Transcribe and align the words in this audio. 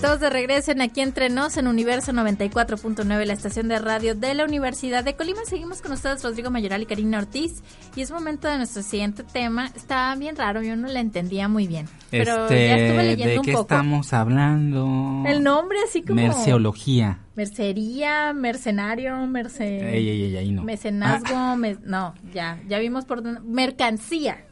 Estamos 0.00 0.20
de 0.20 0.30
regreso 0.30 0.72
en 0.72 0.80
Aquí 0.80 1.02
Entre 1.02 1.28
Nos 1.28 1.58
en 1.58 1.66
Universo 1.66 2.10
94.9, 2.12 3.26
la 3.26 3.32
estación 3.34 3.68
de 3.68 3.78
radio 3.78 4.14
de 4.14 4.32
la 4.32 4.44
Universidad 4.46 5.04
de 5.04 5.14
Colima. 5.14 5.40
Seguimos 5.44 5.82
con 5.82 5.92
ustedes, 5.92 6.22
Rodrigo 6.24 6.50
Mayoral 6.50 6.80
y 6.80 6.86
Karina 6.86 7.18
Ortiz. 7.18 7.62
Y 7.94 8.00
es 8.00 8.10
momento 8.10 8.48
de 8.48 8.56
nuestro 8.56 8.82
siguiente 8.82 9.24
tema. 9.24 9.70
Está 9.76 10.14
bien 10.16 10.36
raro, 10.36 10.62
yo 10.62 10.74
no 10.74 10.88
la 10.88 11.00
entendía 11.00 11.48
muy 11.48 11.66
bien. 11.66 11.86
Pero 12.10 12.44
Este, 12.44 12.68
ya 12.68 12.76
estuve 12.78 13.02
leyendo 13.04 13.32
¿De 13.32 13.38
un 13.40 13.44
qué 13.44 13.52
poco. 13.52 13.62
estamos 13.74 14.12
hablando? 14.14 15.22
El 15.26 15.42
nombre 15.42 15.76
así 15.86 16.00
como... 16.00 16.14
Merceología. 16.14 17.18
Mercería, 17.36 18.32
mercenario, 18.32 19.14
merce... 19.26 19.66
Ey, 19.96 20.08
ey, 20.08 20.22
ey, 20.24 20.36
ahí 20.38 20.50
no. 20.50 20.62
Mecenazgo, 20.64 21.28
Ah, 21.36 21.56
me- 21.56 21.76
no, 21.84 22.14
ya, 22.32 22.58
ya 22.66 22.78
vimos 22.78 23.04
por 23.04 23.22
dónde. 23.22 23.40
Mercancía. 23.42 24.46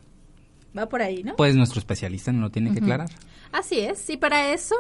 Va 0.76 0.86
por 0.90 1.00
ahí, 1.00 1.22
¿no? 1.22 1.36
pues 1.36 1.54
nuestro 1.56 1.78
especialista 1.78 2.32
no 2.32 2.42
lo 2.42 2.50
tiene 2.50 2.70
que 2.72 2.80
aclarar. 2.80 3.08
Así 3.50 3.80
es, 3.80 4.10
y 4.10 4.18
para 4.18 4.52
eso, 4.52 4.74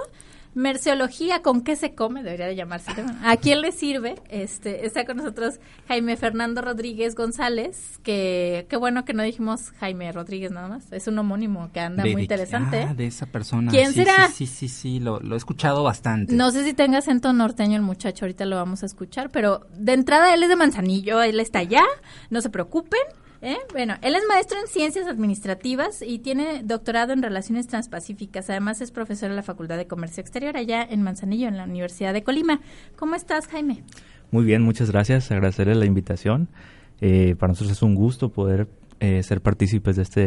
merceología, 0.54 1.40
¿con 1.42 1.62
qué 1.62 1.76
se 1.76 1.94
come? 1.94 2.22
Debería 2.22 2.46
de 2.46 2.56
llamarse. 2.56 2.90
¿A 3.24 3.36
quién 3.36 3.60
le 3.60 3.72
sirve? 3.72 4.16
Este, 4.28 4.86
está 4.86 5.04
con 5.04 5.18
nosotros 5.18 5.60
Jaime 5.86 6.16
Fernando 6.16 6.60
Rodríguez 6.62 7.14
González, 7.14 7.98
que 8.02 8.66
qué 8.68 8.76
bueno 8.76 9.04
que 9.04 9.14
no 9.14 9.22
dijimos 9.22 9.70
Jaime 9.78 10.10
Rodríguez 10.12 10.50
nada 10.50 10.68
más, 10.68 10.90
es 10.92 11.06
un 11.06 11.18
homónimo 11.18 11.70
que 11.72 11.80
anda 11.80 12.02
De- 12.02 12.12
muy 12.12 12.22
interesante. 12.22 12.82
ah, 12.88 12.94
de 12.94 13.06
esa 13.06 13.26
persona. 13.26 13.70
¿Quién 13.70 13.88
Sí, 13.92 14.00
será? 14.00 14.28
Sí, 14.28 14.46
sí, 14.46 14.46
sí, 14.46 14.68
sí, 14.68 15.00
lo, 15.00 15.20
lo 15.20 15.34
he 15.34 15.38
escuchado 15.38 15.82
bastante. 15.84 16.34
No 16.34 16.50
sé 16.50 16.64
si 16.64 16.74
tenga 16.74 16.98
acento 16.98 17.32
norteño 17.32 17.76
el 17.76 17.82
muchacho, 17.82 18.24
ahorita 18.24 18.44
lo 18.46 18.56
vamos 18.56 18.82
a 18.82 18.86
escuchar, 18.86 19.30
pero 19.30 19.66
de 19.76 19.92
entrada 19.92 20.34
él 20.34 20.42
es 20.42 20.48
de 20.48 20.56
Manzanillo, 20.56 21.22
él 21.22 21.40
está 21.40 21.60
allá, 21.60 21.82
no 22.30 22.40
se 22.40 22.50
preocupen. 22.50 23.00
¿Eh? 23.42 23.56
Bueno, 23.72 23.94
él 24.02 24.14
es 24.14 24.22
maestro 24.28 24.58
en 24.60 24.66
ciencias 24.68 25.06
administrativas 25.06 26.02
y 26.02 26.18
tiene 26.18 26.62
doctorado 26.64 27.12
en 27.12 27.22
relaciones 27.22 27.66
transpacíficas. 27.66 28.50
Además 28.50 28.80
es 28.80 28.90
profesor 28.90 29.30
en 29.30 29.36
la 29.36 29.42
Facultad 29.42 29.76
de 29.76 29.86
Comercio 29.86 30.20
Exterior 30.20 30.56
allá 30.56 30.82
en 30.82 31.02
Manzanillo, 31.02 31.48
en 31.48 31.56
la 31.56 31.64
Universidad 31.64 32.12
de 32.12 32.22
Colima. 32.22 32.60
¿Cómo 32.96 33.14
estás, 33.14 33.46
Jaime? 33.48 33.82
Muy 34.30 34.44
bien, 34.44 34.62
muchas 34.62 34.90
gracias. 34.90 35.30
Agradecerle 35.30 35.74
la 35.74 35.86
invitación. 35.86 36.48
Eh, 37.00 37.34
para 37.38 37.52
nosotros 37.52 37.72
es 37.76 37.82
un 37.82 37.94
gusto 37.94 38.30
poder 38.30 38.68
eh, 39.00 39.22
ser 39.22 39.40
partícipes 39.40 39.96
de 39.96 40.02
este, 40.02 40.20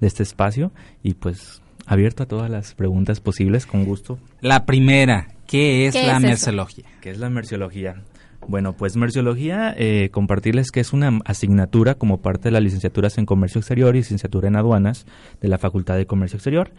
de 0.00 0.06
este 0.06 0.22
espacio 0.22 0.72
y 1.02 1.14
pues 1.14 1.62
abierto 1.86 2.22
a 2.22 2.26
todas 2.26 2.50
las 2.50 2.74
preguntas 2.74 3.20
posibles, 3.20 3.66
con 3.66 3.84
gusto. 3.84 4.18
La 4.40 4.66
primera, 4.66 5.28
¿qué 5.46 5.86
es 5.86 5.94
¿Qué 5.94 6.06
la 6.06 6.12
es 6.12 6.18
eso? 6.18 6.26
merceología? 6.28 6.84
¿Qué 7.00 7.10
es 7.10 7.18
la 7.18 7.30
merciología? 7.30 8.02
Bueno, 8.48 8.72
pues 8.76 8.96
merciología, 8.96 9.74
eh, 9.76 10.08
compartirles 10.10 10.70
que 10.70 10.80
es 10.80 10.92
una 10.92 11.20
asignatura 11.24 11.94
como 11.94 12.20
parte 12.20 12.44
de 12.44 12.52
las 12.52 12.62
licenciaturas 12.62 13.18
en 13.18 13.26
Comercio 13.26 13.60
Exterior 13.60 13.94
y 13.94 13.98
licenciatura 13.98 14.48
en 14.48 14.56
Aduanas 14.56 15.06
de 15.40 15.48
la 15.48 15.58
Facultad 15.58 15.96
de 15.96 16.06
Comercio 16.06 16.36
Exterior. 16.36 16.72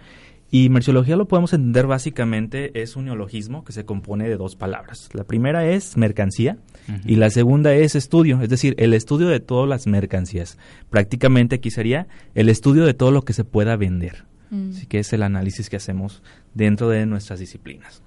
Y 0.53 0.67
merciología 0.67 1.15
lo 1.15 1.29
podemos 1.29 1.53
entender 1.53 1.87
básicamente, 1.87 2.81
es 2.81 2.97
un 2.97 3.05
neologismo 3.05 3.63
que 3.63 3.71
se 3.71 3.85
compone 3.85 4.27
de 4.27 4.35
dos 4.35 4.57
palabras. 4.57 5.07
La 5.13 5.23
primera 5.23 5.65
es 5.65 5.95
mercancía 5.95 6.57
y 7.05 7.15
la 7.15 7.29
segunda 7.29 7.73
es 7.73 7.95
estudio, 7.95 8.41
es 8.41 8.49
decir, 8.49 8.75
el 8.77 8.93
estudio 8.93 9.29
de 9.29 9.39
todas 9.39 9.69
las 9.69 9.87
mercancías. 9.87 10.57
Prácticamente 10.89 11.55
aquí 11.55 11.71
sería 11.71 12.07
el 12.35 12.49
estudio 12.49 12.85
de 12.85 12.93
todo 12.93 13.11
lo 13.11 13.21
que 13.21 13.31
se 13.31 13.45
pueda 13.45 13.77
vender. 13.77 14.25
Mm. 14.51 14.69
Así 14.69 14.85
que 14.85 14.99
es 14.99 15.11
el 15.13 15.23
análisis 15.23 15.69
que 15.69 15.77
hacemos 15.77 16.21
dentro 16.53 16.89
de 16.89 17.05
nuestras 17.07 17.39
disciplinas. 17.39 18.03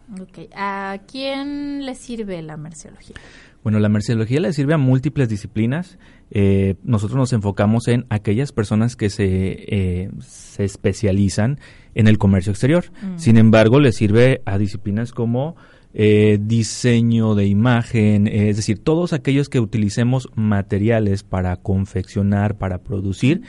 ¿a 0.54 0.98
quién 1.10 1.84
le 1.84 1.94
sirve 1.96 2.40
la 2.42 2.56
merceología? 2.56 3.16
Bueno, 3.64 3.80
la 3.80 3.88
merceología 3.88 4.40
le 4.40 4.52
sirve 4.52 4.74
a 4.74 4.78
múltiples 4.78 5.28
disciplinas. 5.28 5.98
Eh, 6.30 6.76
nosotros 6.84 7.16
nos 7.16 7.32
enfocamos 7.32 7.88
en 7.88 8.04
aquellas 8.10 8.52
personas 8.52 8.94
que 8.94 9.10
se, 9.10 9.24
eh, 9.26 10.10
se 10.20 10.64
especializan 10.64 11.58
en 11.94 12.06
el 12.06 12.18
comercio 12.18 12.52
exterior. 12.52 12.84
Mm. 13.02 13.18
Sin 13.18 13.38
embargo, 13.38 13.80
le 13.80 13.92
sirve 13.92 14.42
a 14.44 14.58
disciplinas 14.58 15.12
como 15.12 15.56
eh, 15.96 16.38
diseño 16.40 17.36
de 17.36 17.46
imagen, 17.46 18.26
eh, 18.26 18.48
es 18.48 18.56
decir, 18.56 18.80
todos 18.80 19.12
aquellos 19.12 19.48
que 19.48 19.60
utilicemos 19.60 20.28
materiales 20.34 21.22
para 21.22 21.54
confeccionar, 21.54 22.58
para 22.58 22.78
producir. 22.78 23.42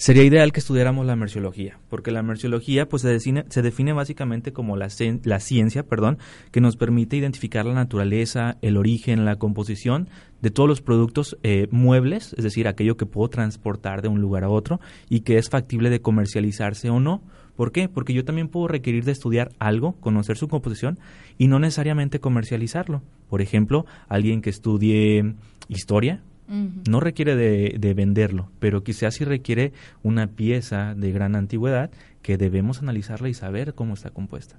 Sería 0.00 0.22
ideal 0.22 0.52
que 0.52 0.60
estudiáramos 0.60 1.06
la 1.06 1.16
merciología, 1.16 1.80
porque 1.90 2.12
la 2.12 2.22
merciología 2.22 2.88
pues 2.88 3.02
se 3.02 3.08
define, 3.08 3.44
se 3.48 3.62
define 3.62 3.92
básicamente 3.92 4.52
como 4.52 4.76
la, 4.76 4.86
la 5.24 5.40
ciencia, 5.40 5.82
perdón, 5.82 6.18
que 6.52 6.60
nos 6.60 6.76
permite 6.76 7.16
identificar 7.16 7.66
la 7.66 7.74
naturaleza, 7.74 8.58
el 8.62 8.76
origen, 8.76 9.24
la 9.24 9.40
composición 9.40 10.08
de 10.40 10.52
todos 10.52 10.68
los 10.68 10.82
productos 10.82 11.36
eh, 11.42 11.66
muebles, 11.72 12.32
es 12.34 12.44
decir, 12.44 12.68
aquello 12.68 12.96
que 12.96 13.06
puedo 13.06 13.28
transportar 13.28 14.00
de 14.00 14.06
un 14.06 14.20
lugar 14.20 14.44
a 14.44 14.50
otro 14.50 14.78
y 15.08 15.22
que 15.22 15.36
es 15.36 15.50
factible 15.50 15.90
de 15.90 16.00
comercializarse 16.00 16.90
o 16.90 17.00
no. 17.00 17.20
¿Por 17.56 17.72
qué? 17.72 17.88
Porque 17.88 18.14
yo 18.14 18.24
también 18.24 18.46
puedo 18.46 18.68
requerir 18.68 19.04
de 19.04 19.10
estudiar 19.10 19.50
algo, 19.58 19.94
conocer 19.94 20.36
su 20.36 20.46
composición 20.46 21.00
y 21.38 21.48
no 21.48 21.58
necesariamente 21.58 22.20
comercializarlo. 22.20 23.02
Por 23.28 23.42
ejemplo, 23.42 23.84
alguien 24.06 24.42
que 24.42 24.50
estudie 24.50 25.34
historia, 25.68 26.22
No 26.48 27.00
requiere 27.00 27.36
de, 27.36 27.76
de 27.78 27.94
venderlo, 27.94 28.50
pero 28.58 28.82
quizás 28.82 29.14
sí 29.14 29.24
requiere 29.24 29.72
una 30.02 30.28
pieza 30.28 30.94
de 30.94 31.12
gran 31.12 31.36
antigüedad 31.36 31.90
que 32.22 32.38
debemos 32.38 32.80
analizarla 32.80 33.28
y 33.28 33.34
saber 33.34 33.74
cómo 33.74 33.94
está 33.94 34.10
compuesta. 34.10 34.56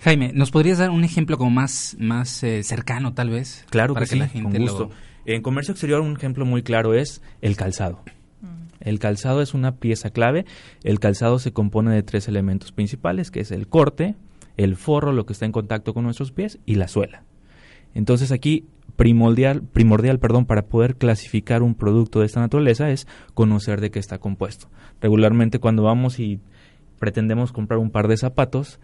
Jaime, 0.00 0.32
¿nos 0.34 0.50
podrías 0.50 0.78
dar 0.78 0.90
un 0.90 1.02
ejemplo 1.02 1.38
como 1.38 1.50
más, 1.50 1.96
más 1.98 2.42
eh, 2.42 2.62
cercano 2.62 3.14
tal 3.14 3.30
vez? 3.30 3.64
Claro 3.70 3.94
Para 3.94 4.04
que, 4.04 4.12
sí, 4.12 4.18
la 4.18 4.28
gente 4.28 4.58
con 4.58 4.66
lo-. 4.66 4.90
En 5.24 5.40
comercio 5.40 5.72
exterior 5.72 6.00
un 6.02 6.16
ejemplo 6.16 6.44
muy 6.44 6.62
claro 6.62 6.94
es 6.94 7.22
el 7.40 7.56
calzado. 7.56 8.02
El 8.80 8.98
calzado 8.98 9.40
es 9.40 9.54
una 9.54 9.76
pieza 9.76 10.10
clave. 10.10 10.44
El 10.82 11.00
calzado 11.00 11.38
se 11.38 11.52
compone 11.52 11.94
de 11.94 12.02
tres 12.02 12.28
elementos 12.28 12.70
principales, 12.70 13.30
que 13.30 13.40
es 13.40 13.50
el 13.50 13.66
corte, 13.66 14.14
el 14.58 14.76
forro, 14.76 15.12
lo 15.12 15.24
que 15.24 15.32
está 15.32 15.46
en 15.46 15.52
contacto 15.52 15.94
con 15.94 16.04
nuestros 16.04 16.32
pies, 16.32 16.58
y 16.66 16.74
la 16.74 16.86
suela. 16.86 17.22
Entonces 17.94 18.30
aquí 18.30 18.66
primordial, 18.96 19.62
primordial 19.62 20.18
perdón, 20.18 20.46
para 20.46 20.66
poder 20.66 20.96
clasificar 20.96 21.62
un 21.62 21.74
producto 21.74 22.20
de 22.20 22.26
esta 22.26 22.40
naturaleza 22.40 22.90
es 22.90 23.06
conocer 23.34 23.80
de 23.80 23.90
qué 23.90 23.98
está 23.98 24.18
compuesto. 24.18 24.68
Regularmente 25.00 25.58
cuando 25.58 25.82
vamos 25.82 26.20
y 26.20 26.40
pretendemos 26.98 27.52
comprar 27.52 27.78
un 27.80 27.90
par 27.90 28.08
de 28.08 28.16
zapatos, 28.16 28.78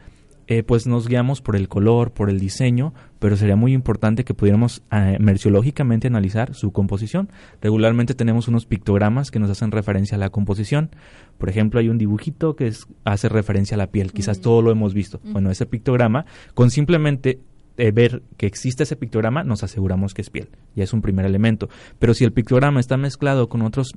eh, 0.47 0.65
pues 0.65 0.85
nos 0.89 1.07
guiamos 1.07 1.41
por 1.43 1.55
el 1.55 1.69
color, 1.69 2.11
por 2.11 2.29
el 2.29 2.41
diseño, 2.41 2.93
pero 3.21 3.37
sería 3.37 3.55
muy 3.55 3.73
importante 3.73 4.25
que 4.25 4.35
pudiéramos 4.35 4.83
eh, 4.91 5.17
merciológicamente 5.21 6.09
analizar 6.09 6.55
su 6.55 6.73
composición. 6.73 7.29
Regularmente 7.63 8.15
tenemos 8.15 8.49
unos 8.49 8.67
pictogramas 8.67 9.31
que 9.31 9.39
nos 9.39 9.49
hacen 9.49 9.71
referencia 9.71 10.17
a 10.17 10.19
la 10.19 10.31
composición. 10.31 10.91
Por 11.39 11.51
ejemplo, 11.51 11.79
hay 11.79 11.89
un 11.89 11.99
dibujito 11.99 12.57
que 12.57 12.67
es- 12.67 12.89
hace 13.05 13.29
referencia 13.29 13.77
a 13.77 13.79
la 13.79 13.93
piel, 13.93 14.13
quizás 14.13 14.41
todo 14.41 14.61
lo 14.61 14.73
hemos 14.73 14.93
visto. 14.93 15.21
Bueno, 15.25 15.53
ese 15.53 15.67
pictograma, 15.67 16.25
con 16.55 16.71
simplemente 16.73 17.39
eh, 17.81 17.93
ver 17.93 18.23
que 18.37 18.47
existe 18.47 18.83
ese 18.83 18.95
pictograma, 18.95 19.43
nos 19.43 19.63
aseguramos 19.63 20.13
que 20.13 20.21
es 20.21 20.29
piel. 20.29 20.51
Ya 20.77 20.85
es 20.85 20.93
un 20.93 21.01
primer 21.01 21.25
elemento. 21.25 21.71
Pero 21.99 22.13
si 22.13 22.25
el 22.25 22.33
pictograma 22.33 22.79
está 22.79 22.99
mezclado 22.99 23.49
con 23.49 23.63
otros 23.63 23.93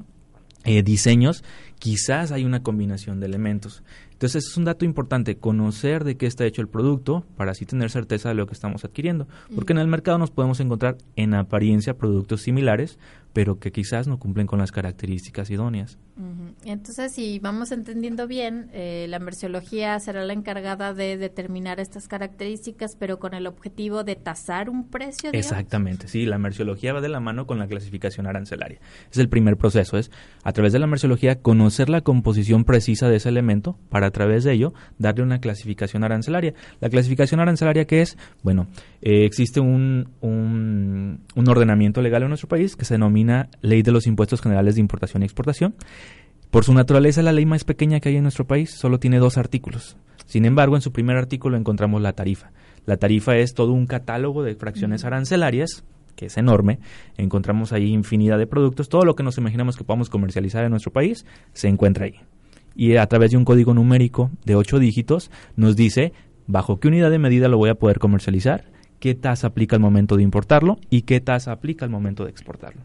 eh, 0.64 0.84
diseños, 0.84 1.44
quizás 1.80 2.32
hay 2.32 2.46
una 2.46 2.64
combinación 2.64 3.20
de 3.20 3.26
elementos. 3.26 3.84
Entonces 4.14 4.48
es 4.48 4.56
un 4.56 4.64
dato 4.64 4.86
importante 4.86 5.36
conocer 5.36 6.06
de 6.06 6.16
qué 6.16 6.26
está 6.28 6.46
hecho 6.46 6.62
el 6.62 6.70
producto 6.70 7.26
para 7.36 7.52
así 7.52 7.66
tener 7.66 7.90
certeza 7.90 8.30
de 8.30 8.36
lo 8.36 8.48
que 8.48 8.54
estamos 8.54 8.86
adquiriendo. 8.86 9.28
Porque 9.54 9.74
en 9.74 9.80
el 9.80 9.88
mercado 9.88 10.18
nos 10.18 10.32
podemos 10.32 10.62
encontrar 10.62 10.96
en 11.18 11.34
apariencia 11.34 11.98
productos 11.98 12.42
similares, 12.42 12.98
pero 13.34 13.60
que 13.60 13.72
quizás 13.72 14.08
no 14.08 14.20
cumplen 14.20 14.48
con 14.48 14.60
las 14.60 14.72
características 14.72 15.50
idóneas. 15.50 15.98
Entonces, 16.64 17.14
si 17.14 17.40
vamos 17.40 17.72
entendiendo 17.72 18.28
bien, 18.28 18.70
eh, 18.72 19.08
la 19.10 19.18
merciología 19.18 20.00
será 20.00 20.24
la 20.24 20.34
encargada 20.34 20.94
de 20.94 21.18
determinar 21.18 21.80
estas 21.80 22.08
características, 22.08 22.96
pero 23.00 23.18
con 23.18 23.34
el 23.34 23.48
objetivo 23.48 24.04
de 24.04 24.16
tasar 24.16 24.70
un 24.70 24.88
precio. 24.90 25.32
Exactamente, 25.34 26.08
sí, 26.08 26.26
la 26.26 26.38
merciología 26.38 26.94
va 26.94 27.02
de 27.02 27.10
la 27.10 27.20
mano 27.20 27.48
con 27.48 27.58
la 27.58 27.68
clasificación 27.68 28.28
arancelaria. 28.28 28.80
Es 29.12 29.18
el 29.18 29.28
primer 29.28 29.58
proceso, 29.58 29.98
es 29.98 30.12
a 30.44 30.54
través 30.54 30.72
de 30.72 30.80
la 30.80 30.86
merciología 30.86 31.42
conocer 31.42 31.90
la 31.90 32.02
composición 32.02 32.64
precisa 32.64 33.10
de 33.10 33.16
ese 33.16 33.30
elemento 33.30 33.78
para 33.90 34.08
a 34.08 34.12
través 34.12 34.44
de 34.44 34.54
ello 34.54 34.74
darle 35.00 35.24
una 35.24 35.40
clasificación 35.40 36.04
arancelaria. 36.04 36.54
La 36.80 36.90
clasificación 36.90 37.40
arancelaria 37.40 37.86
que 37.86 38.02
es, 38.02 38.18
bueno, 38.44 38.68
eh, 39.02 39.26
existe 39.26 39.60
un, 39.60 40.10
un, 40.22 41.22
un 41.36 41.50
ordenamiento 41.50 42.02
legal 42.04 42.22
en 42.22 42.30
nuestro 42.30 42.48
país 42.48 42.76
que 42.76 42.86
se 42.86 42.94
denomina 42.94 43.23
Ley 43.62 43.82
de 43.82 43.92
los 43.92 44.08
Impuestos 44.08 44.42
Generales 44.42 44.76
de 44.76 44.82
Importación 44.82 45.24
y 45.24 45.26
Exportación 45.26 45.76
por 46.54 46.64
su 46.64 46.74
naturaleza, 46.76 47.24
la 47.24 47.32
ley 47.32 47.48
más 47.48 47.64
pequeña 47.64 48.00
que 48.00 48.10
hay 48.10 48.18
en 48.18 48.22
nuestro 48.22 48.46
país 48.46 48.70
solo 48.70 49.00
tiene 49.00 49.18
dos 49.18 49.40
artículos. 49.40 49.98
Sin 50.28 50.46
embargo, 50.46 50.76
en 50.76 50.84
su 50.84 50.92
primer 50.92 51.18
artículo 51.18 51.58
encontramos 51.58 52.00
la 52.00 52.14
tarifa. 52.14 52.52
La 52.86 52.98
tarifa 52.98 53.36
es 53.38 53.56
todo 53.56 53.74
un 53.74 53.88
catálogo 53.88 54.44
de 54.44 54.54
fracciones 54.54 55.04
arancelarias, 55.04 55.84
que 56.16 56.28
es 56.28 56.38
enorme. 56.38 56.78
Encontramos 57.18 57.74
ahí 57.74 57.92
infinidad 57.92 58.38
de 58.38 58.46
productos. 58.46 58.88
Todo 58.88 59.04
lo 59.04 59.16
que 59.16 59.24
nos 59.24 59.40
imaginamos 59.40 59.78
que 59.78 59.84
podamos 59.84 60.12
comercializar 60.12 60.64
en 60.64 60.70
nuestro 60.70 60.94
país 60.94 61.26
se 61.54 61.70
encuentra 61.70 62.06
ahí. 62.06 62.20
Y 62.76 62.98
a 62.98 63.08
través 63.08 63.32
de 63.32 63.38
un 63.38 63.46
código 63.46 63.74
numérico 63.74 64.30
de 64.46 64.54
ocho 64.54 64.78
dígitos 64.78 65.32
nos 65.56 65.76
dice 65.76 66.14
bajo 66.46 66.80
qué 66.80 66.88
unidad 66.88 67.10
de 67.10 67.18
medida 67.18 67.48
lo 67.48 67.58
voy 67.58 67.72
a 67.72 67.76
poder 67.80 67.98
comercializar 67.98 68.66
qué 69.04 69.16
tasa 69.16 69.48
aplica 69.48 69.76
al 69.76 69.82
momento 69.82 70.16
de 70.16 70.24
importarlo 70.24 70.80
y 70.90 71.02
qué 71.02 71.20
tasa 71.20 71.52
aplica 71.52 71.84
al 71.84 71.92
momento 71.92 72.24
de 72.24 72.30
exportarlo. 72.30 72.84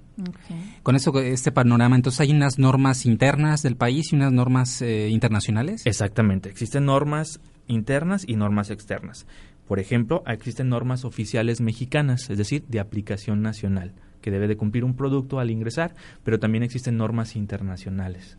Con 0.83 0.97
eso, 0.97 1.17
este 1.21 1.53
panorama, 1.53 1.95
entonces 1.95 2.21
hay 2.23 2.33
unas 2.33 2.59
normas 2.59 3.07
internas 3.07 3.63
del 3.63 3.77
país 3.77 4.13
y 4.13 4.17
unas 4.17 4.33
normas 4.33 4.83
eh, 4.83 5.11
internacionales. 5.11 5.87
Exactamente, 5.87 6.51
existen 6.51 6.87
normas 6.87 7.39
internas 7.69 8.25
y 8.27 8.35
normas 8.35 8.71
externas. 8.71 9.29
Por 9.69 9.79
ejemplo, 9.79 10.25
existen 10.27 10.69
normas 10.69 11.05
oficiales 11.05 11.61
mexicanas, 11.61 12.29
es 12.31 12.37
decir, 12.37 12.65
de 12.67 12.81
aplicación 12.81 13.41
nacional, 13.41 13.93
que 14.21 14.33
debe 14.33 14.49
de 14.49 14.57
cumplir 14.57 14.83
un 14.83 14.97
producto 14.97 15.39
al 15.39 15.53
ingresar, 15.53 15.95
pero 16.25 16.41
también 16.41 16.65
existen 16.65 16.97
normas 16.97 17.37
internacionales. 17.37 18.39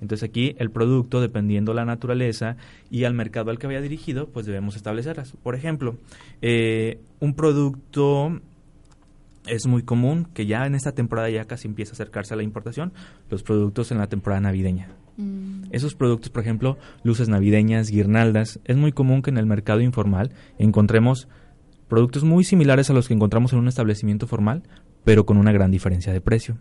Entonces 0.00 0.28
aquí 0.28 0.54
el 0.58 0.70
producto, 0.70 1.20
dependiendo 1.20 1.74
la 1.74 1.84
naturaleza 1.84 2.56
y 2.90 3.04
al 3.04 3.14
mercado 3.14 3.50
al 3.50 3.58
que 3.58 3.66
vaya 3.66 3.80
dirigido, 3.80 4.28
pues 4.28 4.46
debemos 4.46 4.76
establecerlas. 4.76 5.32
Por 5.42 5.54
ejemplo, 5.54 5.96
eh, 6.42 7.00
un 7.20 7.34
producto 7.34 8.40
es 9.46 9.66
muy 9.66 9.82
común 9.82 10.28
que 10.34 10.46
ya 10.46 10.66
en 10.66 10.74
esta 10.74 10.92
temporada 10.92 11.30
ya 11.30 11.44
casi 11.46 11.68
empieza 11.68 11.92
a 11.92 11.94
acercarse 11.94 12.34
a 12.34 12.36
la 12.36 12.42
importación, 12.42 12.92
los 13.30 13.42
productos 13.42 13.90
en 13.90 13.98
la 13.98 14.08
temporada 14.08 14.40
navideña. 14.40 14.88
Mm. 15.16 15.64
Esos 15.70 15.94
productos, 15.94 16.30
por 16.30 16.42
ejemplo, 16.42 16.78
luces 17.02 17.28
navideñas, 17.28 17.90
guirnaldas, 17.90 18.60
es 18.64 18.76
muy 18.76 18.92
común 18.92 19.22
que 19.22 19.30
en 19.30 19.38
el 19.38 19.46
mercado 19.46 19.80
informal 19.80 20.32
encontremos 20.58 21.28
productos 21.88 22.24
muy 22.24 22.44
similares 22.44 22.90
a 22.90 22.92
los 22.92 23.08
que 23.08 23.14
encontramos 23.14 23.52
en 23.52 23.58
un 23.60 23.68
establecimiento 23.68 24.26
formal, 24.26 24.62
pero 25.04 25.26
con 25.26 25.38
una 25.38 25.52
gran 25.52 25.70
diferencia 25.70 26.12
de 26.12 26.20
precio. 26.20 26.58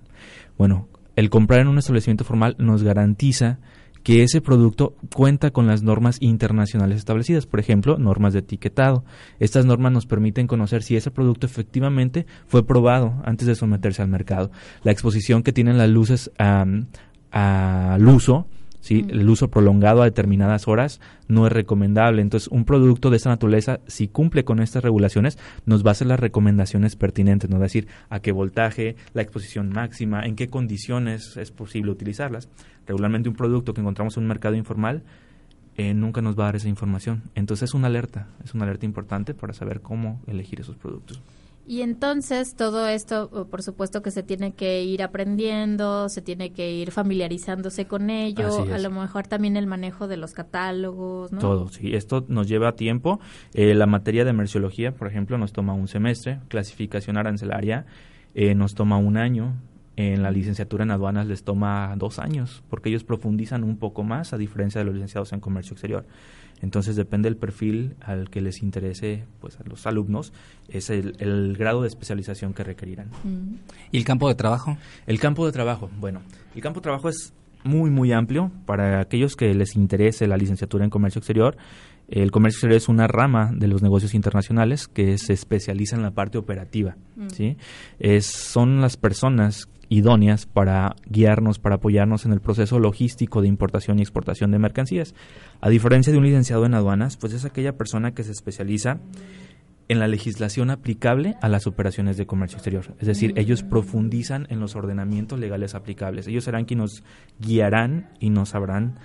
Bueno, 0.57 0.87
el 1.17 1.31
comprar 1.31 1.61
en 1.61 1.67
un 1.67 1.79
establecimiento 1.79 2.23
formal 2.23 2.55
nos 2.59 2.83
garantiza 2.83 3.57
que 4.03 4.21
ese 4.21 4.39
producto 4.39 4.95
cuenta 5.13 5.49
con 5.49 5.65
las 5.65 5.81
normas 5.81 6.17
internacionales 6.21 6.99
establecidas, 6.99 7.47
por 7.47 7.59
ejemplo, 7.59 7.97
normas 7.97 8.33
de 8.33 8.39
etiquetado. 8.39 9.03
Estas 9.39 9.65
normas 9.65 9.91
nos 9.91 10.05
permiten 10.05 10.45
conocer 10.45 10.83
si 10.83 10.95
ese 10.95 11.09
producto 11.09 11.47
efectivamente 11.47 12.27
fue 12.45 12.65
probado 12.65 13.15
antes 13.25 13.47
de 13.47 13.55
someterse 13.55 14.03
al 14.03 14.09
mercado. 14.09 14.51
La 14.83 14.91
exposición 14.91 15.41
que 15.41 15.53
tienen 15.53 15.79
las 15.79 15.89
luces 15.89 16.31
al 16.37 16.87
uso 18.07 18.47
¿sí? 18.87 19.05
El 19.09 19.29
uso 19.29 19.49
prolongado 19.49 20.01
a 20.01 20.05
determinadas 20.05 20.69
horas 20.69 21.01
no 21.27 21.45
es 21.45 21.51
recomendable. 21.51 22.21
Entonces, 22.21 22.47
un 22.47 22.63
producto 22.63 23.09
de 23.09 23.17
esta 23.17 23.29
naturaleza, 23.29 23.81
si 23.87 24.07
cumple 24.07 24.45
con 24.45 24.61
estas 24.61 24.81
regulaciones, 24.81 25.37
nos 25.65 25.85
va 25.85 25.89
a 25.89 25.91
hacer 25.91 26.07
las 26.07 26.21
recomendaciones 26.21 26.95
pertinentes, 26.95 27.49
nos 27.49 27.59
va 27.59 27.63
a 27.63 27.67
decir 27.67 27.89
a 28.09 28.21
qué 28.21 28.31
voltaje, 28.31 28.95
la 29.13 29.23
exposición 29.23 29.69
máxima, 29.69 30.25
en 30.25 30.37
qué 30.37 30.47
condiciones 30.47 31.35
es 31.35 31.51
posible 31.51 31.91
utilizarlas. 31.91 32.47
Regularmente 32.85 33.27
un 33.27 33.35
producto 33.35 33.73
que 33.73 33.81
encontramos 33.81 34.15
en 34.15 34.23
un 34.23 34.29
mercado 34.29 34.55
informal 34.55 35.03
eh, 35.75 35.93
nunca 35.93 36.21
nos 36.21 36.39
va 36.39 36.43
a 36.43 36.47
dar 36.47 36.55
esa 36.55 36.69
información. 36.69 37.23
Entonces 37.35 37.69
es 37.69 37.73
una 37.75 37.87
alerta, 37.87 38.27
es 38.45 38.53
una 38.53 38.63
alerta 38.63 38.85
importante 38.85 39.33
para 39.33 39.51
saber 39.51 39.81
cómo 39.81 40.21
elegir 40.27 40.61
esos 40.61 40.77
productos. 40.77 41.21
Y 41.67 41.81
entonces 41.81 42.55
todo 42.55 42.87
esto, 42.87 43.47
por 43.51 43.61
supuesto 43.61 44.01
que 44.01 44.09
se 44.09 44.23
tiene 44.23 44.53
que 44.53 44.83
ir 44.83 45.03
aprendiendo, 45.03 46.07
se 46.07 46.21
tiene 46.21 46.51
que 46.51 46.71
ir 46.71 46.91
familiarizándose 46.91 47.85
con 47.85 48.09
ello, 48.09 48.65
a 48.73 48.77
lo 48.77 48.89
mejor 48.89 49.27
también 49.27 49.57
el 49.57 49.67
manejo 49.67 50.07
de 50.07 50.15
los 50.15 50.33
catálogos, 50.33 51.33
¿no? 51.33 51.39
Todo, 51.39 51.67
sí, 51.67 51.93
esto 51.93 52.23
nos 52.29 52.47
lleva 52.47 52.77
tiempo. 52.77 53.19
Eh, 53.53 53.73
la 53.73 53.85
materia 53.85 54.23
de 54.23 54.31
merciología, 54.31 54.93
por 54.93 55.07
ejemplo, 55.07 55.37
nos 55.37 55.51
toma 55.51 55.73
un 55.73 55.89
semestre, 55.89 56.39
clasificación 56.47 57.17
arancelaria 57.17 57.85
eh, 58.33 58.53
nos 58.53 58.75
toma 58.75 58.97
un 58.97 59.17
año, 59.17 59.55
en 59.95 60.21
la 60.21 60.29
licenciatura 60.29 60.83
en 60.83 60.91
aduanas 60.91 61.25
les 61.25 61.43
toma 61.43 61.95
dos 61.97 62.19
años, 62.19 62.63
porque 62.69 62.89
ellos 62.89 63.03
profundizan 63.03 63.63
un 63.63 63.77
poco 63.77 64.03
más, 64.03 64.31
a 64.31 64.37
diferencia 64.37 64.79
de 64.79 64.85
los 64.85 64.93
licenciados 64.93 65.33
en 65.33 65.39
comercio 65.39 65.73
exterior. 65.73 66.05
Entonces 66.61 66.95
depende 66.95 67.29
del 67.29 67.37
perfil 67.37 67.95
al 68.01 68.29
que 68.29 68.41
les 68.41 68.63
interese 68.63 69.25
pues 69.39 69.59
a 69.59 69.63
los 69.63 69.85
alumnos, 69.85 70.33
es 70.69 70.89
el, 70.89 71.55
grado 71.57 71.81
de 71.81 71.87
especialización 71.87 72.53
que 72.53 72.63
requerirán. 72.63 73.09
Mm. 73.23 73.55
¿Y 73.91 73.97
el 73.97 74.03
campo 74.03 74.27
de 74.27 74.35
trabajo? 74.35 74.77
El 75.05 75.19
campo 75.19 75.45
de 75.45 75.51
trabajo, 75.51 75.89
bueno, 75.99 76.21
el 76.55 76.61
campo 76.61 76.79
de 76.79 76.83
trabajo 76.83 77.09
es 77.09 77.33
muy 77.63 77.89
muy 77.89 78.11
amplio 78.11 78.51
para 78.65 79.01
aquellos 79.01 79.35
que 79.35 79.53
les 79.53 79.75
interese 79.75 80.27
la 80.27 80.37
licenciatura 80.37 80.83
en 80.83 80.89
comercio 80.89 81.19
exterior. 81.19 81.57
El 82.07 82.31
comercio 82.31 82.57
exterior 82.57 82.77
es 82.77 82.87
una 82.87 83.07
rama 83.07 83.51
de 83.53 83.67
los 83.67 83.81
negocios 83.81 84.13
internacionales 84.13 84.87
que 84.87 85.17
se 85.17 85.33
especializa 85.33 85.97
en 85.97 86.03
la 86.03 86.11
parte 86.11 86.37
operativa. 86.37 86.95
Mm. 87.17 87.29
¿sí? 87.29 87.57
Es, 87.99 88.25
son 88.25 88.79
las 88.81 88.95
personas 88.95 89.67
idóneas 89.89 90.45
para 90.45 90.95
guiarnos, 91.07 91.59
para 91.59 91.75
apoyarnos 91.75 92.25
en 92.25 92.33
el 92.33 92.41
proceso 92.41 92.79
logístico 92.79 93.41
de 93.41 93.47
importación 93.47 93.99
y 93.99 94.01
exportación 94.01 94.51
de 94.51 94.59
mercancías. 94.59 95.15
A 95.61 95.69
diferencia 95.69 96.11
de 96.11 96.19
un 96.19 96.25
licenciado 96.25 96.65
en 96.65 96.73
aduanas, 96.73 97.17
pues 97.17 97.33
es 97.33 97.45
aquella 97.45 97.77
persona 97.77 98.13
que 98.13 98.23
se 98.23 98.31
especializa 98.31 98.99
en 99.89 99.99
la 99.99 100.07
legislación 100.07 100.69
aplicable 100.69 101.35
a 101.41 101.47
las 101.47 101.65
operaciones 101.65 102.17
de 102.17 102.25
comercio 102.25 102.57
exterior. 102.57 102.95
Es 102.99 103.07
decir, 103.07 103.33
ellos 103.37 103.63
profundizan 103.63 104.45
en 104.49 104.59
los 104.59 104.75
ordenamientos 104.75 105.39
legales 105.39 105.75
aplicables. 105.75 106.27
Ellos 106.27 106.43
serán 106.43 106.65
quienes 106.65 106.77
nos 106.77 107.03
guiarán 107.39 108.09
y 108.19 108.29
nos 108.29 108.49
sabrán 108.49 108.99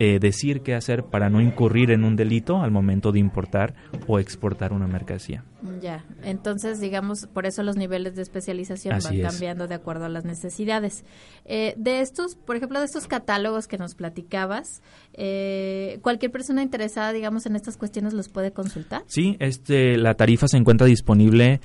eh, 0.00 0.18
decir 0.20 0.60
qué 0.62 0.74
hacer 0.74 1.04
para 1.04 1.28
no 1.28 1.40
incurrir 1.40 1.90
en 1.90 2.04
un 2.04 2.16
delito 2.16 2.62
al 2.62 2.70
momento 2.70 3.12
de 3.12 3.18
importar 3.18 3.74
o 4.06 4.18
exportar 4.18 4.72
una 4.72 4.86
mercancía. 4.86 5.44
Ya, 5.80 6.04
entonces 6.22 6.80
digamos, 6.80 7.26
por 7.26 7.46
eso 7.46 7.62
los 7.62 7.76
niveles 7.76 8.14
de 8.14 8.22
especialización 8.22 8.98
van 9.02 9.20
cambiando 9.20 9.66
de 9.66 9.74
acuerdo 9.74 10.04
a 10.04 10.08
las 10.08 10.24
necesidades. 10.24 11.04
Eh, 11.44 11.74
de 11.76 12.00
estos, 12.00 12.36
por 12.36 12.56
ejemplo, 12.56 12.78
de 12.78 12.84
estos 12.84 13.08
catálogos 13.08 13.66
que 13.66 13.76
nos 13.76 13.94
platicabas, 13.94 14.82
eh, 15.14 15.98
cualquier 16.02 16.30
persona 16.30 16.62
interesada, 16.62 17.12
digamos, 17.12 17.46
en 17.46 17.56
estas 17.56 17.76
cuestiones 17.76 18.12
los 18.12 18.28
puede 18.28 18.52
consultar. 18.52 19.02
Sí, 19.06 19.36
este, 19.40 19.96
la 19.96 20.14
tarifa 20.14 20.46
se 20.46 20.58
encuentra 20.58 20.86
disponible 20.86 21.60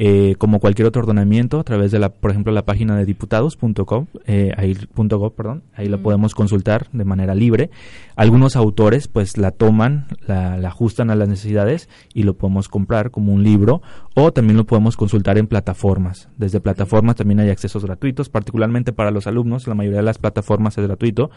eh, 0.00 0.36
como 0.38 0.60
cualquier 0.60 0.86
otro 0.86 1.02
ordenamiento 1.02 1.58
a 1.58 1.64
través 1.64 1.90
de 1.90 1.98
la, 1.98 2.10
por 2.10 2.30
ejemplo, 2.30 2.52
la 2.52 2.64
página 2.64 2.96
de 2.96 3.04
diputados.gov, 3.04 4.06
eh, 4.26 4.52
ahí, 4.56 4.76
ahí 4.76 5.60
ahí 5.74 5.88
la 5.88 5.98
podemos 5.98 6.36
consultar 6.36 6.86
de 6.92 7.04
manera 7.04 7.34
libre. 7.34 7.70
Algunos 8.14 8.54
autores 8.54 9.08
pues 9.08 9.36
la 9.36 9.50
toman, 9.50 10.06
la, 10.24 10.54
ajustan 10.68 11.10
a 11.10 11.16
las 11.16 11.28
necesidades 11.28 11.88
y 12.14 12.22
lo 12.22 12.34
podemos 12.34 12.68
comprar 12.68 13.10
como 13.10 13.32
un 13.32 13.42
libro 13.42 13.82
o 14.14 14.32
también 14.32 14.56
lo 14.56 14.66
podemos 14.66 14.96
consultar 14.96 15.36
en 15.36 15.48
plataformas. 15.48 16.28
Desde 16.36 16.60
plataformas 16.60 17.16
también 17.16 17.40
hay 17.40 17.50
accesos 17.50 17.84
gratuitos, 17.84 18.28
particularmente 18.28 18.92
para 18.92 19.10
los 19.10 19.26
alumnos, 19.26 19.66
la 19.66 19.74
mayoría 19.74 19.98
de 19.98 20.04
las 20.04 20.18
plataformas 20.18 20.78
es 20.78 20.86
gratuito. 20.86 21.32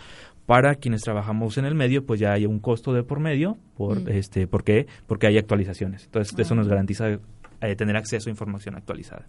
Para 0.45 0.75
quienes 0.75 1.01
trabajamos 1.01 1.57
en 1.57 1.65
el 1.65 1.73
medio, 1.73 2.05
pues 2.05 2.19
ya 2.19 2.33
hay 2.33 2.45
un 2.45 2.59
costo 2.59 2.93
de 2.93 3.01
por 3.01 3.19
medio, 3.19 3.57
por 3.75 4.07
este, 4.07 4.45
¿por 4.45 4.63
qué? 4.63 4.85
Porque 5.07 5.25
hay 5.25 5.39
actualizaciones. 5.39 6.05
Entonces, 6.05 6.37
eso 6.37 6.53
nos 6.53 6.67
garantiza 6.67 7.17
eh, 7.61 7.75
tener 7.75 7.95
acceso 7.95 8.27
a 8.27 8.31
información 8.31 8.75
actualizada. 8.75 9.27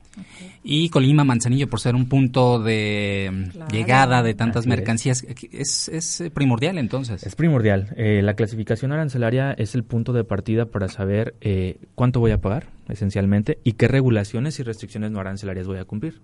Y 0.62 0.88
Colima, 0.88 1.22
Manzanillo, 1.22 1.68
por 1.68 1.80
ser 1.80 1.94
un 1.94 2.08
punto 2.08 2.58
de 2.58 3.50
llegada 3.70 4.22
de 4.22 4.32
tantas 4.32 4.66
mercancías, 4.66 5.26
es. 5.52 5.88
Es, 5.88 6.22
primordial 6.32 6.78
entonces. 6.78 7.26
Es 7.26 7.36
primordial. 7.36 7.92
Eh, 7.96 8.22
la 8.22 8.34
clasificación 8.34 8.90
arancelaria 8.90 9.52
es 9.52 9.74
el 9.74 9.84
punto 9.84 10.14
de 10.14 10.24
partida 10.24 10.64
para 10.64 10.88
saber 10.88 11.34
eh, 11.42 11.78
cuánto 11.94 12.20
voy 12.20 12.30
a 12.30 12.40
pagar, 12.40 12.68
esencialmente, 12.88 13.58
y 13.64 13.72
qué 13.72 13.86
regulaciones 13.86 14.58
y 14.58 14.62
restricciones 14.62 15.10
no 15.10 15.20
arancelarias 15.20 15.66
voy 15.66 15.78
a 15.78 15.84
cumplir. 15.84 16.22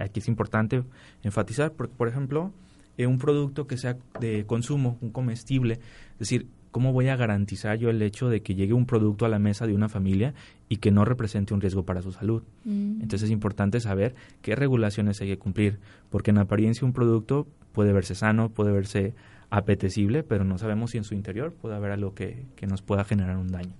aquí 0.00 0.18
es 0.18 0.26
importante 0.26 0.82
enfatizar, 1.22 1.72
porque, 1.72 1.94
por 1.96 2.08
ejemplo, 2.08 2.52
un 2.98 3.18
producto 3.18 3.68
que 3.68 3.76
sea 3.76 3.96
de 4.18 4.46
consumo, 4.46 4.98
un 5.00 5.10
comestible, 5.10 5.74
es 5.74 6.18
decir, 6.18 6.48
¿cómo 6.76 6.92
voy 6.92 7.08
a 7.08 7.16
garantizar 7.16 7.78
yo 7.78 7.88
el 7.88 8.02
hecho 8.02 8.28
de 8.28 8.42
que 8.42 8.54
llegue 8.54 8.74
un 8.74 8.84
producto 8.84 9.24
a 9.24 9.30
la 9.30 9.38
mesa 9.38 9.66
de 9.66 9.72
una 9.72 9.88
familia 9.88 10.34
y 10.68 10.76
que 10.76 10.90
no 10.90 11.06
represente 11.06 11.54
un 11.54 11.62
riesgo 11.62 11.86
para 11.86 12.02
su 12.02 12.12
salud? 12.12 12.42
Mm. 12.66 13.00
Entonces 13.00 13.22
es 13.22 13.30
importante 13.30 13.80
saber 13.80 14.14
qué 14.42 14.54
regulaciones 14.54 15.22
hay 15.22 15.28
que 15.28 15.38
cumplir, 15.38 15.78
porque 16.10 16.32
en 16.32 16.36
apariencia 16.36 16.84
un 16.84 16.92
producto 16.92 17.46
puede 17.72 17.94
verse 17.94 18.14
sano, 18.14 18.50
puede 18.50 18.72
verse 18.72 19.14
apetecible, 19.48 20.22
pero 20.22 20.44
no 20.44 20.58
sabemos 20.58 20.90
si 20.90 20.98
en 20.98 21.04
su 21.04 21.14
interior 21.14 21.54
puede 21.54 21.76
haber 21.76 21.92
algo 21.92 22.14
que, 22.14 22.44
que 22.56 22.66
nos 22.66 22.82
pueda 22.82 23.04
generar 23.04 23.38
un 23.38 23.48
daño. 23.48 23.72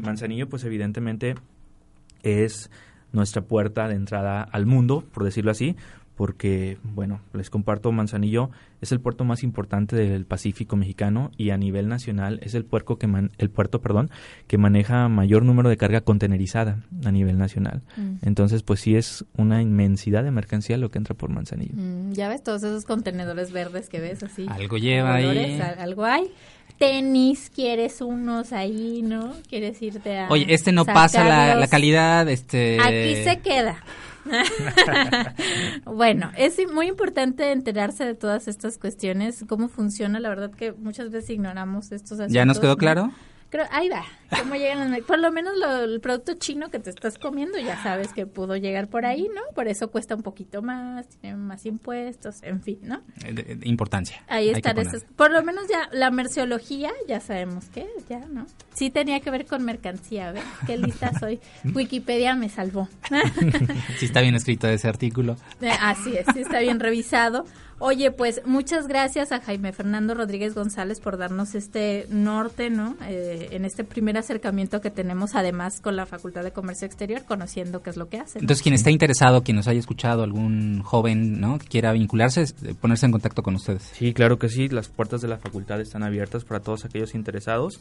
Manzanillo, 0.00 0.48
pues 0.48 0.64
evidentemente 0.64 1.34
es 2.22 2.70
nuestra 3.12 3.42
puerta 3.42 3.88
de 3.88 3.96
entrada 3.96 4.42
al 4.42 4.64
mundo, 4.64 5.04
por 5.12 5.24
decirlo 5.24 5.50
así, 5.50 5.76
porque, 6.22 6.78
bueno, 6.84 7.18
les 7.32 7.50
comparto, 7.50 7.90
Manzanillo 7.90 8.50
es 8.80 8.92
el 8.92 9.00
puerto 9.00 9.24
más 9.24 9.42
importante 9.42 9.96
del 9.96 10.24
Pacífico 10.24 10.76
mexicano 10.76 11.32
y 11.36 11.50
a 11.50 11.56
nivel 11.56 11.88
nacional 11.88 12.38
es 12.44 12.54
el, 12.54 12.64
puerto 12.64 12.96
que 12.96 13.08
el 13.38 13.50
puerto 13.50 13.80
perdón, 13.80 14.08
que 14.46 14.56
maneja 14.56 15.08
mayor 15.08 15.44
número 15.44 15.68
de 15.68 15.76
carga 15.76 16.02
contenerizada 16.02 16.78
a 17.04 17.10
nivel 17.10 17.38
nacional. 17.38 17.82
Mm. 17.96 18.18
Entonces, 18.22 18.62
pues 18.62 18.78
sí 18.78 18.94
es 18.94 19.24
una 19.36 19.62
inmensidad 19.62 20.22
de 20.22 20.30
mercancía 20.30 20.76
lo 20.76 20.92
que 20.92 20.98
entra 20.98 21.16
por 21.16 21.30
Manzanillo. 21.30 21.74
Mm, 21.74 22.12
ya 22.12 22.28
ves 22.28 22.44
todos 22.44 22.62
esos 22.62 22.84
contenedores 22.84 23.50
verdes 23.50 23.88
que 23.88 23.98
ves 23.98 24.22
así. 24.22 24.46
Algo 24.48 24.78
lleva 24.78 25.16
ahí. 25.16 25.60
Algo 25.80 26.04
hay 26.04 26.30
tenis, 26.78 27.50
quieres 27.52 28.00
unos 28.00 28.52
ahí, 28.52 29.02
¿no? 29.02 29.32
Quieres 29.48 29.82
irte 29.82 30.20
a. 30.20 30.28
Oye, 30.28 30.46
este 30.54 30.70
no 30.70 30.84
pasa 30.84 31.24
la, 31.24 31.56
la, 31.56 31.66
calidad, 31.66 32.28
este. 32.28 32.78
Aquí 32.80 33.24
se 33.24 33.40
queda. 33.40 33.82
bueno, 35.84 36.30
es 36.36 36.58
muy 36.72 36.88
importante 36.88 37.52
enterarse 37.52 38.04
de 38.04 38.14
todas 38.14 38.48
estas 38.48 38.78
cuestiones, 38.78 39.44
cómo 39.48 39.68
funciona. 39.68 40.20
La 40.20 40.28
verdad 40.28 40.50
que 40.50 40.72
muchas 40.72 41.10
veces 41.10 41.30
ignoramos 41.30 41.92
estos 41.92 42.12
asuntos. 42.12 42.32
¿Ya 42.32 42.44
nos 42.44 42.58
quedó 42.58 42.76
claro? 42.76 43.12
Creo, 43.52 43.66
ahí 43.70 43.90
va, 43.90 44.02
cómo 44.38 44.54
llegan 44.54 44.90
los, 44.90 45.02
por 45.02 45.18
lo 45.18 45.30
menos 45.30 45.52
el 45.82 46.00
producto 46.00 46.32
chino 46.36 46.70
que 46.70 46.78
te 46.78 46.88
estás 46.88 47.18
comiendo 47.18 47.58
ya 47.58 47.82
sabes 47.82 48.14
que 48.14 48.24
pudo 48.26 48.56
llegar 48.56 48.88
por 48.88 49.04
ahí, 49.04 49.28
¿no? 49.28 49.42
Por 49.54 49.68
eso 49.68 49.90
cuesta 49.90 50.14
un 50.14 50.22
poquito 50.22 50.62
más, 50.62 51.06
tiene 51.20 51.36
más 51.36 51.66
impuestos, 51.66 52.42
en 52.42 52.62
fin, 52.62 52.78
¿no? 52.80 53.02
De, 53.16 53.58
importancia. 53.64 54.22
Ahí 54.26 54.48
está, 54.48 54.74
por 55.16 55.32
lo 55.32 55.42
menos 55.42 55.68
ya 55.68 55.90
la 55.92 56.10
merciología 56.10 56.92
ya 57.06 57.20
sabemos 57.20 57.66
que 57.66 57.86
ya, 58.08 58.20
¿no? 58.20 58.46
Sí 58.72 58.88
tenía 58.88 59.20
que 59.20 59.30
ver 59.30 59.44
con 59.44 59.62
mercancía, 59.66 60.32
¿ves? 60.32 60.44
Qué 60.66 60.78
lista 60.78 61.12
soy. 61.20 61.38
Wikipedia 61.74 62.34
me 62.34 62.48
salvó. 62.48 62.88
sí 63.98 64.06
está 64.06 64.22
bien 64.22 64.34
escrito 64.34 64.66
ese 64.66 64.88
artículo. 64.88 65.36
Eh, 65.60 65.70
así 65.78 66.16
es, 66.16 66.24
sí 66.32 66.40
está 66.40 66.60
bien 66.60 66.80
revisado. 66.80 67.44
Oye, 67.84 68.12
pues 68.12 68.42
muchas 68.44 68.86
gracias 68.86 69.32
a 69.32 69.40
Jaime 69.40 69.72
Fernando 69.72 70.14
Rodríguez 70.14 70.54
González 70.54 71.00
por 71.00 71.16
darnos 71.16 71.56
este 71.56 72.06
norte, 72.10 72.70
¿no? 72.70 72.96
Eh, 73.08 73.41
en 73.52 73.64
este 73.64 73.84
primer 73.84 74.16
acercamiento 74.16 74.80
que 74.80 74.90
tenemos, 74.90 75.34
además 75.34 75.80
con 75.80 75.96
la 75.96 76.06
Facultad 76.06 76.42
de 76.42 76.52
Comercio 76.52 76.86
Exterior, 76.86 77.24
conociendo 77.24 77.82
qué 77.82 77.90
es 77.90 77.96
lo 77.96 78.08
que 78.08 78.18
hacen. 78.18 78.42
Entonces, 78.42 78.62
quien 78.62 78.74
está 78.74 78.90
interesado, 78.90 79.42
quien 79.42 79.56
nos 79.56 79.68
haya 79.68 79.80
escuchado, 79.80 80.22
algún 80.22 80.82
joven, 80.82 81.40
¿no? 81.40 81.58
Que 81.58 81.66
quiera 81.66 81.92
vincularse, 81.92 82.42
eh, 82.42 82.74
ponerse 82.80 83.06
en 83.06 83.12
contacto 83.12 83.42
con 83.42 83.54
ustedes. 83.54 83.82
Sí, 83.94 84.12
claro 84.12 84.38
que 84.38 84.48
sí. 84.48 84.68
Las 84.68 84.88
puertas 84.88 85.20
de 85.20 85.28
la 85.28 85.38
facultad 85.38 85.80
están 85.80 86.02
abiertas 86.02 86.44
para 86.44 86.60
todos 86.60 86.84
aquellos 86.84 87.14
interesados. 87.14 87.80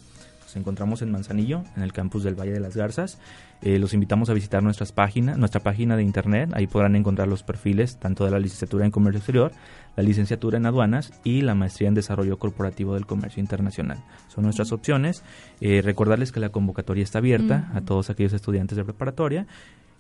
Nos 0.52 0.58
encontramos 0.58 1.02
en 1.02 1.12
Manzanillo, 1.12 1.64
en 1.78 1.82
el 1.82 1.94
campus 1.94 2.24
del 2.26 2.38
Valle 2.38 2.52
de 2.52 2.60
las 2.60 2.76
Garzas. 2.76 3.18
Eh, 3.62 3.80
los 3.80 3.94
invitamos 3.94 4.30
a 4.30 4.34
visitar 4.34 4.62
nuestras 4.62 4.92
páginas, 4.92 5.38
nuestra 5.38 5.62
página 5.62 5.96
de 5.96 6.04
internet. 6.04 6.50
Ahí 6.54 6.68
podrán 6.68 6.98
encontrar 6.98 7.30
los 7.30 7.42
perfiles 7.42 7.96
tanto 8.00 8.26
de 8.26 8.32
la 8.32 8.40
licenciatura 8.40 8.84
en 8.84 8.92
Comercio 8.92 9.20
Exterior, 9.20 9.54
la 9.96 10.04
licenciatura 10.04 10.58
en 10.58 10.66
Aduanas 10.66 11.14
y 11.24 11.40
la 11.40 11.56
maestría 11.56 11.88
en 11.88 11.94
Desarrollo 11.94 12.38
Corporativo 12.38 12.96
del 12.96 13.06
Comercio 13.06 13.40
Internacional. 13.40 14.04
Son 14.28 14.44
nuestras 14.44 14.74
opciones. 14.74 15.24
Eh, 15.62 15.82
recordarles 15.82 16.34
que 16.34 16.42
la 16.42 16.50
convocatoria 16.50 17.06
está 17.06 17.20
abierta 17.20 17.72
a 17.74 17.80
todos 17.80 18.10
aquellos 18.10 18.34
estudiantes 18.34 18.76
de 18.76 18.84
preparatoria. 18.84 19.48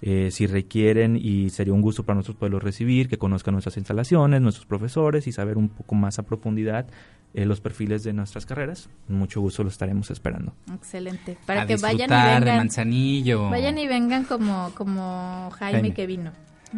Eh, 0.02 0.30
si 0.32 0.48
requieren 0.48 1.16
y 1.16 1.52
sería 1.52 1.74
un 1.74 1.82
gusto 1.82 2.04
para 2.04 2.16
nosotros 2.16 2.38
poderlos 2.38 2.64
recibir, 2.64 3.08
que 3.08 3.18
conozcan 3.18 3.54
nuestras 3.54 3.78
instalaciones, 3.78 4.42
nuestros 4.42 4.66
profesores 4.66 5.28
y 5.28 5.32
saber 5.32 5.58
un 5.58 5.70
poco 5.70 5.94
más 5.94 6.18
a 6.18 6.24
profundidad 6.24 6.88
eh, 7.34 7.46
los 7.46 7.62
perfiles 7.62 8.04
de 8.04 8.12
nuestras 8.12 8.46
carreras. 8.46 8.90
Mucho 9.08 9.42
gusto 9.42 9.64
los 9.64 9.74
estaremos 9.74 10.10
esperando. 10.12 10.54
Excelente. 10.74 11.38
Para 11.46 11.66
que 11.66 11.78
vayan 11.78 12.10
y 12.10 12.14
vengan. 12.14 12.44
de 12.44 12.52
Manzanillo. 12.52 13.50
Vayan 13.50 13.78
y 13.78 13.88
vengan 13.88 14.24
como, 14.26 14.72
como 14.76 15.50
Jaime, 15.52 15.94
que 15.94 16.08
vino. 16.08 16.32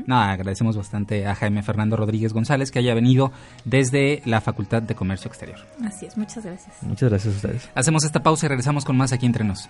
No, 0.07 0.19
agradecemos 0.19 0.75
bastante 0.75 1.27
a 1.27 1.35
Jaime 1.35 1.63
Fernando 1.63 1.95
Rodríguez 1.95 2.33
González 2.33 2.71
que 2.71 2.79
haya 2.79 2.93
venido 2.93 3.31
desde 3.63 4.21
la 4.25 4.41
Facultad 4.41 4.81
de 4.81 4.95
Comercio 4.95 5.27
Exterior. 5.27 5.59
Así 5.85 6.07
es, 6.07 6.17
muchas 6.17 6.43
gracias. 6.43 6.75
Muchas 6.81 7.09
gracias 7.09 7.33
a 7.33 7.37
ustedes. 7.37 7.69
Hacemos 7.75 8.03
esta 8.03 8.21
pausa 8.21 8.47
y 8.47 8.49
regresamos 8.49 8.85
con 8.85 8.97
más 8.97 9.13
aquí 9.13 9.25
entre 9.25 9.43
nos. 9.43 9.69